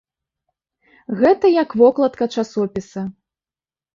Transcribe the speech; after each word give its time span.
Гэта 1.19 1.45
як 1.63 1.75
вокладка 1.81 2.25
часопіса. 2.37 3.01